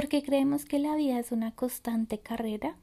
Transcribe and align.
porque 0.00 0.22
creemos 0.22 0.64
que 0.64 0.78
la 0.78 0.96
vida 0.96 1.18
es 1.18 1.30
una 1.30 1.54
constante 1.54 2.18
carrera, 2.20 2.74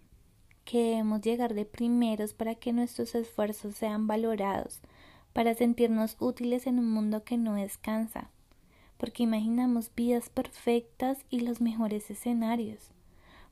que 0.66 0.78
debemos 0.78 1.20
llegar 1.22 1.56
de 1.56 1.66
primeros 1.66 2.36
para 2.36 2.54
que 2.54 2.74
nuestros 2.74 3.16
esfuerzos 3.16 3.74
sean 3.74 4.06
valorados, 4.06 4.82
para 5.34 5.56
sentirnos 5.56 6.16
útiles 6.20 6.68
en 6.68 6.78
un 6.78 6.92
mundo 6.92 7.24
que 7.24 7.36
no 7.36 7.56
descansa, 7.56 8.30
porque 9.00 9.24
imaginamos 9.24 9.90
vidas 9.96 10.30
perfectas 10.30 11.26
y 11.32 11.40
los 11.40 11.60
mejores 11.60 12.08
escenarios, 12.12 12.92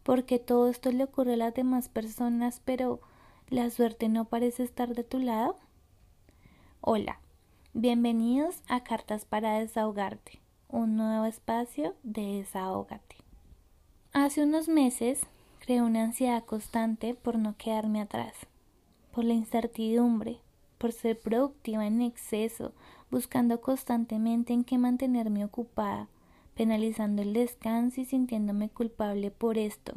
porque 0.03 0.37
todo 0.37 0.69
esto 0.69 0.91
le 0.91 1.03
ocurre 1.03 1.33
a 1.33 1.37
las 1.37 1.55
demás 1.55 1.89
personas, 1.89 2.61
pero 2.65 3.01
la 3.49 3.71
suerte 3.71 4.09
no 4.09 4.25
parece 4.25 4.61
estar 4.61 4.93
de 4.93 5.03
tu 5.03 5.17
lado. 5.17 5.57
Hola, 6.81 7.19
bienvenidos 7.73 8.61
a 8.67 8.83
Cartas 8.83 9.25
para 9.25 9.57
desahogarte, 9.57 10.39
un 10.67 10.97
nuevo 10.97 11.25
espacio 11.25 11.95
de 12.03 12.37
desahógate. 12.37 13.24
Hace 14.25 14.41
unos 14.41 14.67
meses 14.67 15.21
creé 15.59 15.83
una 15.83 16.01
ansiedad 16.01 16.43
constante 16.43 17.13
por 17.13 17.37
no 17.37 17.55
quedarme 17.57 18.01
atrás, 18.01 18.33
por 19.11 19.23
la 19.23 19.35
incertidumbre, 19.35 20.39
por 20.79 20.93
ser 20.93 21.19
productiva 21.19 21.85
en 21.85 22.01
exceso, 22.01 22.73
buscando 23.11 23.61
constantemente 23.61 24.51
en 24.51 24.63
qué 24.63 24.79
mantenerme 24.79 25.45
ocupada, 25.45 26.07
penalizando 26.55 27.21
el 27.21 27.33
descanso 27.33 28.01
y 28.01 28.05
sintiéndome 28.05 28.67
culpable 28.67 29.29
por 29.29 29.59
esto, 29.59 29.93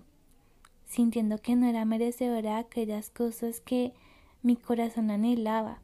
sintiendo 0.85 1.39
que 1.39 1.57
no 1.57 1.67
era 1.67 1.87
merecedora 1.87 2.57
de 2.57 2.61
aquellas 2.61 3.09
cosas 3.09 3.63
que 3.63 3.95
mi 4.43 4.57
corazón 4.57 5.11
anhelaba, 5.11 5.81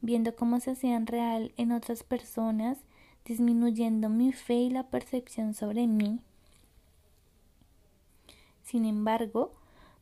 viendo 0.00 0.36
cómo 0.36 0.60
se 0.60 0.70
hacían 0.70 1.08
real 1.08 1.52
en 1.56 1.72
otras 1.72 2.04
personas, 2.04 2.78
disminuyendo 3.24 4.10
mi 4.10 4.32
fe 4.32 4.60
y 4.60 4.70
la 4.70 4.84
percepción 4.90 5.54
sobre 5.54 5.88
mí 5.88 6.20
sin 8.74 8.86
embargo, 8.86 9.52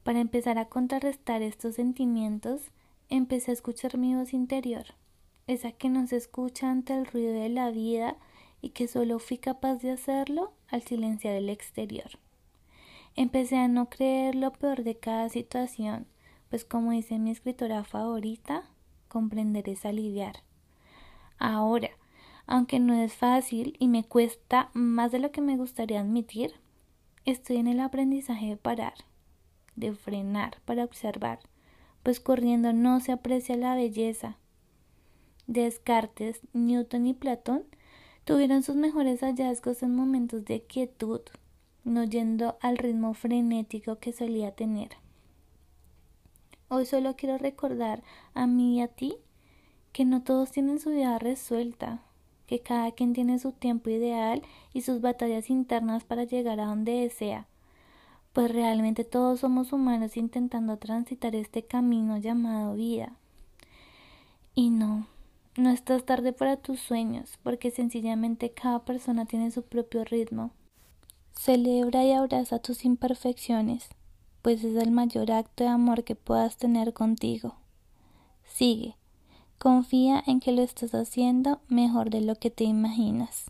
para 0.02 0.20
empezar 0.20 0.56
a 0.56 0.70
contrarrestar 0.70 1.42
estos 1.42 1.74
sentimientos, 1.74 2.70
empecé 3.10 3.50
a 3.50 3.52
escuchar 3.52 3.98
mi 3.98 4.14
voz 4.14 4.32
interior, 4.32 4.86
esa 5.46 5.72
que 5.72 5.90
no 5.90 6.06
se 6.06 6.16
escucha 6.16 6.70
ante 6.70 6.94
el 6.94 7.04
ruido 7.04 7.34
de 7.34 7.50
la 7.50 7.70
vida 7.70 8.16
y 8.62 8.70
que 8.70 8.88
solo 8.88 9.18
fui 9.18 9.36
capaz 9.36 9.74
de 9.82 9.90
hacerlo 9.90 10.54
al 10.68 10.80
silenciar 10.80 11.34
el 11.34 11.50
exterior. 11.50 12.12
Empecé 13.14 13.58
a 13.58 13.68
no 13.68 13.90
creer 13.90 14.36
lo 14.36 14.54
peor 14.54 14.84
de 14.84 14.96
cada 14.96 15.28
situación, 15.28 16.06
pues 16.48 16.64
como 16.64 16.92
dice 16.92 17.18
mi 17.18 17.30
escritora 17.30 17.84
favorita, 17.84 18.62
comprender 19.08 19.68
es 19.68 19.84
aliviar. 19.84 20.36
Ahora, 21.38 21.90
aunque 22.46 22.80
no 22.80 22.94
es 22.94 23.12
fácil 23.12 23.76
y 23.78 23.88
me 23.88 24.02
cuesta 24.02 24.70
más 24.72 25.12
de 25.12 25.18
lo 25.18 25.30
que 25.30 25.42
me 25.42 25.58
gustaría 25.58 26.00
admitir, 26.00 26.54
Estoy 27.24 27.58
en 27.58 27.68
el 27.68 27.78
aprendizaje 27.78 28.46
de 28.46 28.56
parar, 28.56 28.94
de 29.76 29.94
frenar 29.94 30.58
para 30.64 30.82
observar, 30.82 31.38
pues 32.02 32.18
corriendo 32.18 32.72
no 32.72 32.98
se 32.98 33.12
aprecia 33.12 33.56
la 33.56 33.76
belleza. 33.76 34.38
Descartes, 35.46 36.40
Newton 36.52 37.06
y 37.06 37.14
Platón 37.14 37.64
tuvieron 38.24 38.64
sus 38.64 38.74
mejores 38.74 39.20
hallazgos 39.20 39.84
en 39.84 39.94
momentos 39.94 40.44
de 40.44 40.62
quietud, 40.62 41.20
no 41.84 42.02
yendo 42.02 42.56
al 42.60 42.76
ritmo 42.76 43.14
frenético 43.14 43.98
que 44.00 44.12
solía 44.12 44.56
tener. 44.56 44.90
Hoy 46.68 46.86
solo 46.86 47.14
quiero 47.14 47.38
recordar 47.38 48.02
a 48.34 48.48
mí 48.48 48.78
y 48.78 48.80
a 48.80 48.88
ti 48.88 49.14
que 49.92 50.04
no 50.04 50.24
todos 50.24 50.50
tienen 50.50 50.80
su 50.80 50.90
vida 50.90 51.18
resuelta, 51.20 52.02
que 52.46 52.60
cada 52.60 52.92
quien 52.92 53.12
tiene 53.12 53.38
su 53.38 53.52
tiempo 53.52 53.90
ideal 53.90 54.42
y 54.72 54.82
sus 54.82 55.00
batallas 55.00 55.50
internas 55.50 56.04
para 56.04 56.24
llegar 56.24 56.60
a 56.60 56.66
donde 56.66 56.92
desea, 56.92 57.46
pues 58.32 58.50
realmente 58.50 59.04
todos 59.04 59.40
somos 59.40 59.72
humanos 59.72 60.16
intentando 60.16 60.78
transitar 60.78 61.34
este 61.34 61.62
camino 61.62 62.16
llamado 62.18 62.74
vida. 62.74 63.12
Y 64.54 64.70
no, 64.70 65.06
no 65.56 65.70
estás 65.70 66.04
tarde 66.04 66.32
para 66.32 66.56
tus 66.56 66.80
sueños, 66.80 67.38
porque 67.42 67.70
sencillamente 67.70 68.52
cada 68.52 68.84
persona 68.84 69.26
tiene 69.26 69.50
su 69.50 69.62
propio 69.62 70.04
ritmo. 70.04 70.50
Celebra 71.34 72.04
y 72.04 72.12
abraza 72.12 72.58
tus 72.58 72.84
imperfecciones, 72.84 73.88
pues 74.42 74.64
es 74.64 74.76
el 74.76 74.90
mayor 74.90 75.30
acto 75.30 75.64
de 75.64 75.70
amor 75.70 76.04
que 76.04 76.14
puedas 76.14 76.56
tener 76.56 76.92
contigo. 76.92 77.56
Sigue, 78.44 78.96
Confía 79.62 80.24
en 80.26 80.40
que 80.40 80.50
lo 80.50 80.60
estás 80.60 80.92
haciendo 80.92 81.60
mejor 81.68 82.10
de 82.10 82.20
lo 82.20 82.34
que 82.34 82.50
te 82.50 82.64
imaginas. 82.64 83.44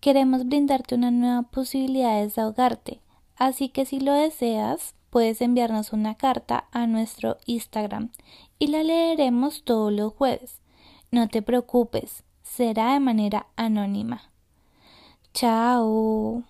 Queremos 0.00 0.46
brindarte 0.46 0.94
una 0.94 1.10
nueva 1.10 1.42
posibilidad 1.42 2.16
de 2.16 2.22
desahogarte, 2.22 3.02
así 3.36 3.68
que 3.68 3.84
si 3.84 4.00
lo 4.00 4.14
deseas, 4.14 4.94
puedes 5.10 5.42
enviarnos 5.42 5.92
una 5.92 6.14
carta 6.14 6.68
a 6.72 6.86
nuestro 6.86 7.36
Instagram 7.44 8.12
y 8.58 8.68
la 8.68 8.82
leeremos 8.82 9.62
todos 9.62 9.92
los 9.92 10.14
jueves. 10.14 10.62
No 11.10 11.28
te 11.28 11.42
preocupes, 11.42 12.24
será 12.42 12.94
de 12.94 13.00
manera 13.00 13.48
anónima. 13.56 14.22
Chao. 15.34 16.44